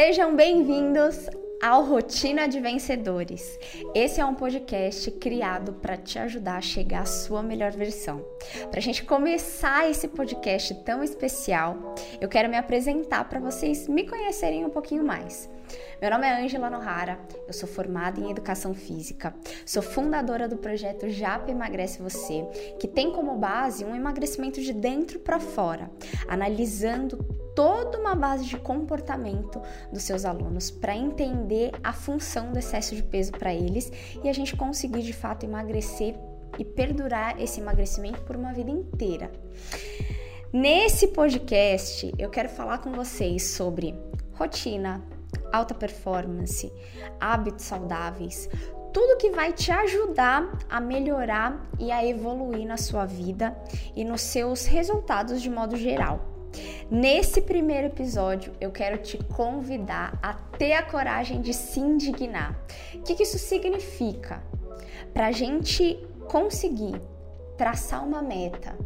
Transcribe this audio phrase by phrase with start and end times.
[0.00, 1.28] Sejam bem-vindos
[1.60, 3.58] ao Rotina de Vencedores.
[3.92, 8.24] Esse é um podcast criado para te ajudar a chegar à sua melhor versão.
[8.70, 14.06] Para a gente começar esse podcast tão especial, eu quero me apresentar para vocês me
[14.06, 15.50] conhecerem um pouquinho mais.
[16.00, 17.18] Meu nome é Angela Nohara,
[17.48, 19.34] eu sou formada em Educação Física,
[19.66, 22.46] sou fundadora do projeto Japa Emagrece Você,
[22.78, 25.90] que tem como base um emagrecimento de dentro para fora,
[26.28, 29.60] analisando toda uma base de comportamento
[29.92, 33.90] dos seus alunos para entender a função do excesso de peso para eles
[34.22, 36.14] e a gente conseguir de fato emagrecer
[36.56, 39.32] e perdurar esse emagrecimento por uma vida inteira.
[40.52, 43.92] Nesse podcast, eu quero falar com vocês sobre
[44.34, 45.04] rotina,
[45.52, 46.72] alta performance,
[47.18, 48.48] hábitos saudáveis,
[48.92, 53.60] tudo que vai te ajudar a melhorar e a evoluir na sua vida
[53.96, 56.27] e nos seus resultados de modo geral.
[56.90, 62.58] Nesse primeiro episódio, eu quero te convidar a ter a coragem de se indignar.
[62.94, 64.42] O que, que isso significa?
[65.12, 67.00] Para a gente conseguir
[67.56, 68.76] traçar uma meta,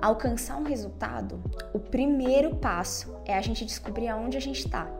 [0.00, 1.42] alcançar um resultado,
[1.72, 4.90] o primeiro passo é a gente descobrir aonde a gente está.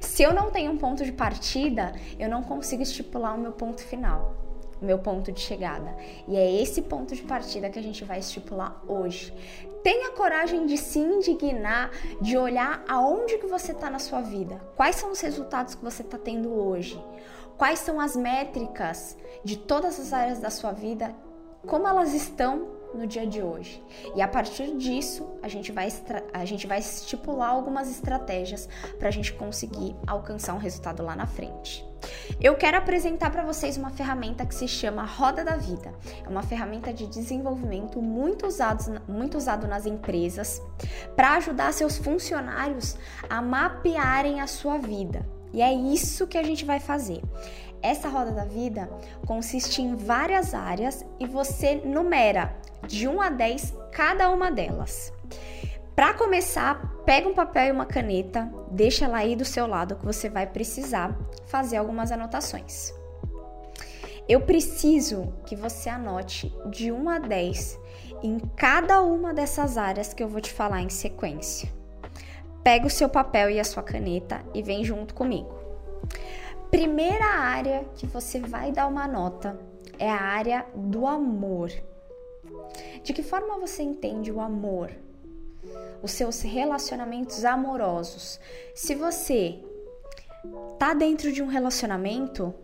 [0.00, 3.82] Se eu não tenho um ponto de partida, eu não consigo estipular o meu ponto
[3.82, 4.47] final,
[4.80, 5.96] meu ponto de chegada.
[6.26, 9.32] E é esse ponto de partida que a gente vai estipular hoje.
[9.82, 11.90] Tenha coragem de se indignar,
[12.20, 14.60] de olhar aonde que você está na sua vida.
[14.76, 17.02] Quais são os resultados que você está tendo hoje?
[17.56, 21.14] Quais são as métricas de todas as áreas da sua vida?
[21.66, 23.82] Como elas estão no dia de hoje.
[24.14, 25.88] E a partir disso, a gente vai,
[26.32, 28.68] a gente vai estipular algumas estratégias
[28.98, 31.87] para a gente conseguir alcançar um resultado lá na frente.
[32.40, 35.92] Eu quero apresentar para vocês uma ferramenta que se chama Roda da Vida.
[36.24, 40.62] É uma ferramenta de desenvolvimento muito usado, muito usado nas empresas
[41.16, 42.96] para ajudar seus funcionários
[43.28, 45.26] a mapearem a sua vida.
[45.52, 47.22] E é isso que a gente vai fazer.
[47.82, 48.88] Essa roda da vida
[49.26, 52.56] consiste em várias áreas e você numera
[52.86, 55.12] de 1 a 10 cada uma delas.
[55.98, 60.04] Para começar, pega um papel e uma caneta, deixa ela aí do seu lado que
[60.04, 62.94] você vai precisar fazer algumas anotações.
[64.28, 67.80] Eu preciso que você anote de 1 a 10
[68.22, 71.68] em cada uma dessas áreas que eu vou te falar em sequência.
[72.62, 75.52] Pega o seu papel e a sua caneta e vem junto comigo.
[76.70, 79.58] Primeira área que você vai dar uma nota
[79.98, 81.72] é a área do amor.
[83.02, 84.92] De que forma você entende o amor?
[86.02, 88.38] Os seus relacionamentos amorosos.
[88.74, 89.58] Se você
[90.78, 92.54] tá dentro de um relacionamento,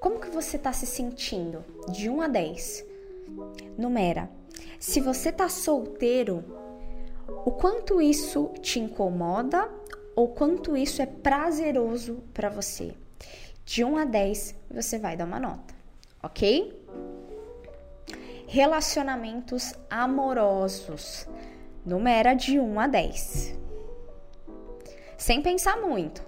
[0.00, 1.64] como que você tá se sentindo?
[1.88, 2.86] De 1 a 10.
[3.78, 4.28] Numera.
[4.80, 6.44] Se você tá solteiro,
[7.44, 9.70] o quanto isso te incomoda
[10.16, 12.94] ou quanto isso é prazeroso para você?
[13.64, 15.72] De 1 a 10, você vai dar uma nota,
[16.20, 16.84] ok?
[18.48, 21.28] Relacionamentos amorosos.
[21.84, 23.58] Numera de 1 a 10.
[25.18, 26.22] Sem pensar muito.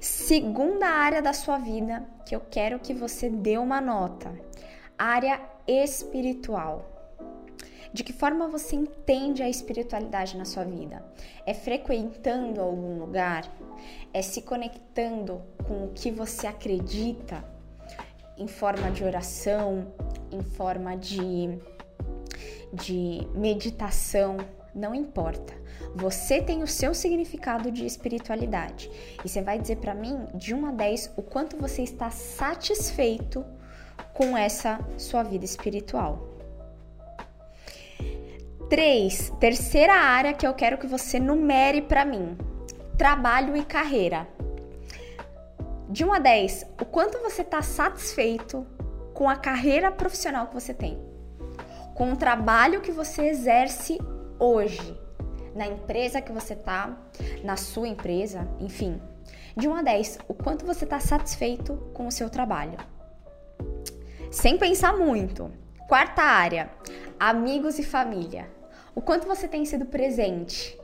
[0.00, 4.32] Segunda área da sua vida que eu quero que você dê uma nota.
[4.96, 6.88] Área espiritual.
[7.92, 11.04] De que forma você entende a espiritualidade na sua vida?
[11.44, 13.50] É frequentando algum lugar?
[14.12, 17.44] É se conectando com o que você acredita
[18.38, 19.92] em forma de oração,
[20.30, 21.58] em forma de,
[22.72, 24.36] de meditação,
[24.74, 25.54] não importa.
[25.94, 28.90] Você tem o seu significado de espiritualidade.
[29.24, 33.44] E você vai dizer para mim, de 1 a 10, o quanto você está satisfeito
[34.12, 36.28] com essa sua vida espiritual.
[38.68, 39.32] 3.
[39.38, 42.36] Terceira área que eu quero que você numere para mim:
[42.98, 44.26] trabalho e carreira.
[45.88, 48.66] De 1 a 10, o quanto você está satisfeito
[49.12, 50.98] com a carreira profissional que você tem,
[51.94, 53.98] com o trabalho que você exerce
[54.38, 54.98] hoje,
[55.54, 56.96] na empresa que você tá,
[57.42, 59.00] na sua empresa, enfim.
[59.56, 62.78] De 1 a 10, o quanto você está satisfeito com o seu trabalho.
[64.30, 65.50] Sem pensar muito.
[65.88, 66.70] Quarta área,
[67.18, 68.50] amigos e família.
[68.94, 70.78] O quanto você tem sido presente.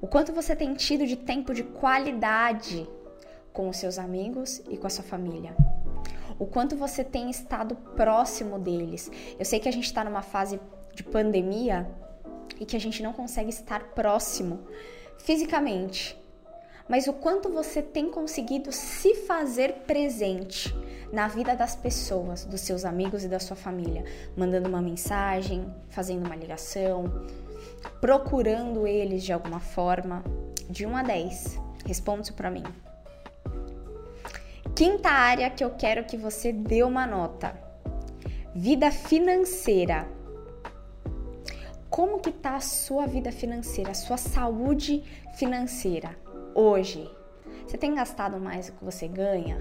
[0.00, 2.88] O quanto você tem tido de tempo de qualidade
[3.52, 5.54] com os seus amigos e com a sua família
[6.40, 9.10] o quanto você tem estado próximo deles.
[9.38, 10.58] Eu sei que a gente está numa fase
[10.94, 11.86] de pandemia
[12.60, 14.60] e que a gente não consegue estar próximo
[15.18, 16.16] fisicamente,
[16.88, 20.74] mas o quanto você tem conseguido se fazer presente
[21.12, 24.04] na vida das pessoas, dos seus amigos e da sua família,
[24.36, 27.04] mandando uma mensagem, fazendo uma ligação,
[28.00, 30.22] procurando eles de alguma forma.
[30.68, 31.58] De 1 a 10.
[31.84, 32.62] Responde isso para mim.
[34.74, 37.54] Quinta área que eu quero que você dê uma nota.
[38.54, 40.08] Vida financeira.
[41.90, 45.02] Como que tá a sua vida financeira, a sua saúde
[45.34, 46.16] financeira
[46.54, 47.10] hoje?
[47.66, 49.60] Você tem gastado mais do que você ganha?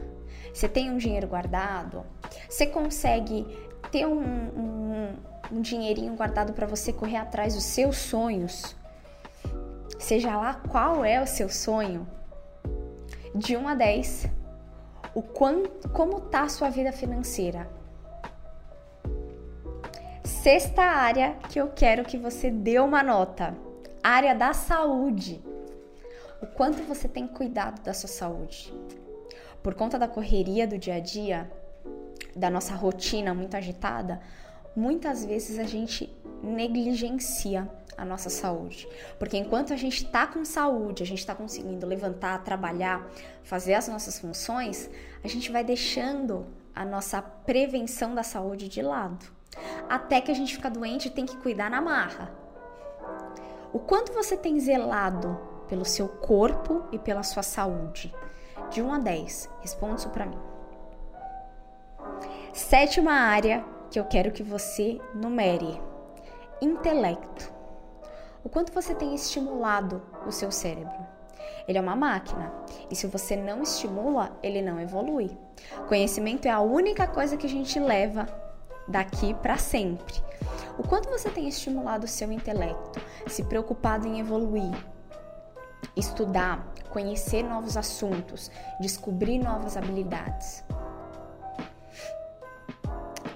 [0.53, 2.05] Você tem um dinheiro guardado?
[2.47, 3.47] Você consegue
[3.91, 5.15] ter um, um,
[5.51, 8.75] um dinheirinho guardado para você correr atrás dos seus sonhos?
[9.97, 12.07] Seja lá qual é o seu sonho,
[13.33, 14.27] de 1 a 10,
[15.15, 17.78] o quanto, como tá a sua vida financeira.
[20.41, 23.57] Sexta área que eu quero que você dê uma nota,
[24.01, 25.43] área da saúde.
[26.41, 28.73] O quanto você tem cuidado da sua saúde.
[29.61, 31.51] Por conta da correria do dia a dia,
[32.33, 34.21] da nossa rotina muito agitada,
[34.73, 36.09] muitas vezes a gente
[36.41, 38.87] negligencia a nossa saúde.
[39.19, 43.05] Porque enquanto a gente está com saúde, a gente está conseguindo levantar, trabalhar,
[43.43, 44.89] fazer as nossas funções,
[45.21, 49.37] a gente vai deixando a nossa prevenção da saúde de lado.
[49.89, 52.31] Até que a gente fica doente e tem que cuidar na marra.
[53.73, 58.13] O quanto você tem zelado pelo seu corpo e pela sua saúde?
[58.71, 60.39] De 1 a 10, responda isso para mim.
[62.53, 65.81] Sétima área que eu quero que você numere:
[66.61, 67.59] intelecto
[68.43, 70.97] o quanto você tem estimulado o seu cérebro.
[71.67, 72.51] Ele é uma máquina
[72.89, 75.37] e se você não estimula, ele não evolui.
[75.87, 78.27] Conhecimento é a única coisa que a gente leva
[78.89, 80.15] daqui para sempre.
[80.77, 84.73] O quanto você tem estimulado o seu intelecto, se preocupado em evoluir,
[85.95, 88.49] estudar, conhecer novos assuntos,
[88.79, 90.63] descobrir novas habilidades.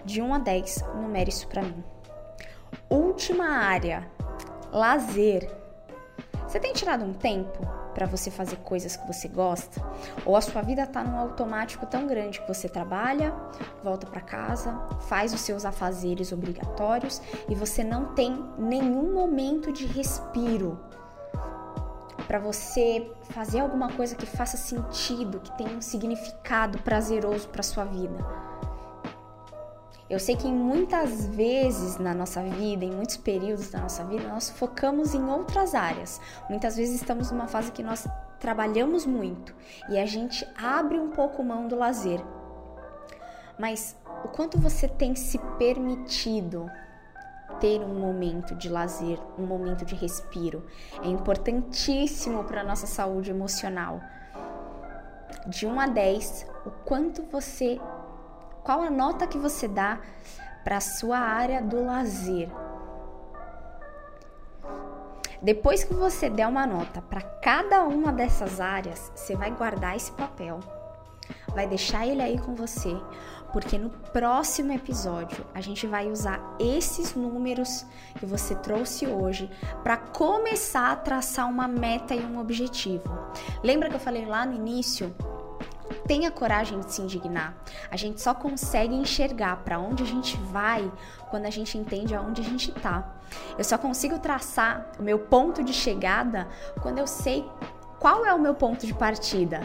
[0.04, 1.84] De 1 a 10, numere isso para mim.
[2.90, 4.10] Última área
[4.72, 5.50] lazer.
[6.48, 9.82] Você tem tirado um tempo para você fazer coisas que você gosta?
[10.26, 13.34] Ou a sua vida tá num automático tão grande que você trabalha,
[13.84, 19.86] volta para casa, faz os seus afazeres obrigatórios e você não tem nenhum momento de
[19.86, 20.80] respiro
[22.28, 27.84] para você fazer alguma coisa que faça sentido, que tenha um significado prazeroso para sua
[27.84, 28.53] vida?
[30.10, 34.50] Eu sei que muitas vezes na nossa vida, em muitos períodos da nossa vida, nós
[34.50, 36.20] focamos em outras áreas.
[36.50, 38.08] Muitas vezes estamos numa fase que nós
[38.40, 39.56] trabalhamos muito
[39.90, 42.22] e a gente abre um pouco mão do lazer.
[43.58, 43.96] Mas
[44.26, 46.70] o quanto você tem se permitido
[47.60, 50.66] ter um momento de lazer, um momento de respiro,
[51.02, 54.02] é importantíssimo para a nossa saúde emocional.
[55.48, 57.80] De 1 a 10, o quanto você
[58.64, 60.00] qual a nota que você dá
[60.64, 62.50] para a sua área do lazer?
[65.42, 70.10] Depois que você der uma nota para cada uma dessas áreas, você vai guardar esse
[70.14, 70.62] papel,
[71.50, 72.96] vai deixar ele aí com você,
[73.52, 77.86] porque no próximo episódio a gente vai usar esses números
[78.18, 79.52] que você trouxe hoje
[79.84, 83.04] para começar a traçar uma meta e um objetivo.
[83.62, 85.14] Lembra que eu falei lá no início
[86.08, 87.56] tenha coragem de se indignar.
[87.90, 90.92] A gente só consegue enxergar para onde a gente vai
[91.30, 93.16] quando a gente entende aonde a gente está.
[93.58, 96.48] Eu só consigo traçar o meu ponto de chegada
[96.82, 97.50] quando eu sei
[98.00, 99.62] qual é o meu ponto de partida.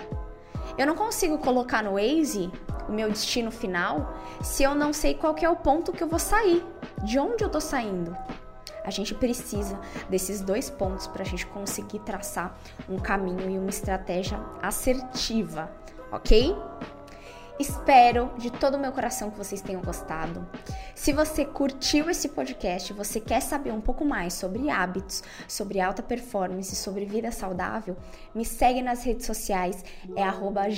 [0.76, 2.50] Eu não consigo colocar no Waze
[2.88, 6.18] o meu destino final se eu não sei qual é o ponto que eu vou
[6.18, 6.64] sair,
[7.02, 8.16] de onde eu tô saindo.
[8.84, 12.56] A gente precisa desses dois pontos para a gente conseguir traçar
[12.88, 15.70] um caminho e uma estratégia assertiva
[16.12, 16.56] ok?
[17.58, 20.46] Espero de todo o meu coração que vocês tenham gostado.
[20.94, 26.00] Se você curtiu esse podcast, você quer saber um pouco mais sobre hábitos, sobre alta
[26.00, 27.96] performance, sobre vida saudável,
[28.32, 29.84] me segue nas redes sociais,
[30.14, 30.68] é arroba.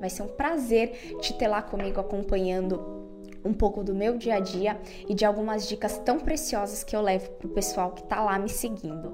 [0.00, 2.97] Vai ser um prazer te ter lá comigo acompanhando
[3.44, 4.78] um pouco do meu dia a dia
[5.08, 8.48] e de algumas dicas tão preciosas que eu levo pro pessoal que tá lá me
[8.48, 9.12] seguindo.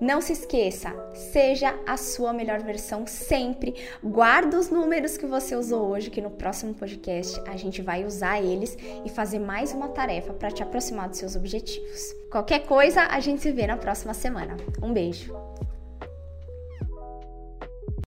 [0.00, 3.74] Não se esqueça, seja a sua melhor versão sempre.
[4.02, 8.40] Guarda os números que você usou hoje, que no próximo podcast a gente vai usar
[8.40, 12.14] eles e fazer mais uma tarefa para te aproximar dos seus objetivos.
[12.30, 14.56] Qualquer coisa, a gente se vê na próxima semana.
[14.82, 15.34] Um beijo.